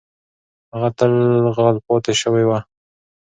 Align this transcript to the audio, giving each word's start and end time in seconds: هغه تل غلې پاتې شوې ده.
هغه 0.73 0.89
تل 0.97 1.13
غلې 1.55 1.81
پاتې 1.87 2.13
شوې 2.21 2.43
ده. 2.49 2.59